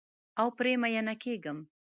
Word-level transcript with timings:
او 0.39 0.47
پر 0.57 0.65
میینه 0.81 1.13
کیږم 1.23 1.57